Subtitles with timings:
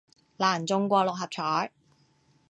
[0.37, 1.71] 難中過六合彩